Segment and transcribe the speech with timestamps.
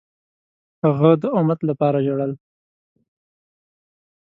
[0.83, 2.31] هغه د امت لپاره ژړل.